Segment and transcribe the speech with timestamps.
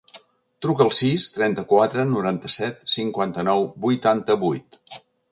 [0.65, 4.79] Truca al sis, trenta-quatre, noranta-set, cinquanta-nou, vuitanta-vuit.